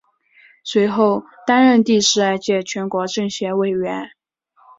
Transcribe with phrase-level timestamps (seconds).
[0.63, 4.09] 随后担任第十二届全国政协委员。